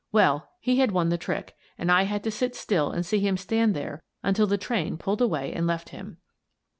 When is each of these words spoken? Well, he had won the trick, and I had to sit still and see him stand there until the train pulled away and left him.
Well, 0.11 0.49
he 0.59 0.79
had 0.79 0.91
won 0.93 1.09
the 1.09 1.17
trick, 1.19 1.55
and 1.77 1.91
I 1.91 2.05
had 2.05 2.23
to 2.23 2.31
sit 2.31 2.55
still 2.55 2.89
and 2.89 3.05
see 3.05 3.19
him 3.19 3.37
stand 3.37 3.75
there 3.75 4.01
until 4.23 4.47
the 4.47 4.57
train 4.57 4.97
pulled 4.97 5.21
away 5.21 5.53
and 5.53 5.67
left 5.67 5.89
him. 5.89 6.17